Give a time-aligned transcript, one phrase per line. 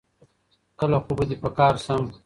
[0.79, 2.03] کله خو به دي په کار سم